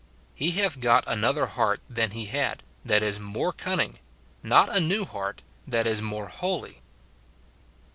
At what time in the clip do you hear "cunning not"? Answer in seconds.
3.53-4.75